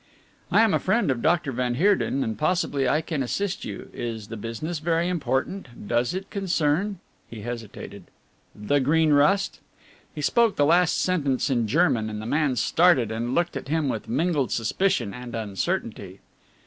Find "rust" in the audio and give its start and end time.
9.13-9.59